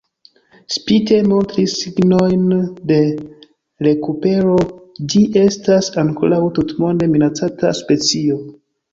[0.75, 2.47] Spite montri signojn
[2.91, 2.95] de
[3.87, 4.55] rekupero,
[5.15, 8.39] ĝi estas ankoraŭ tutmonde minacata specio.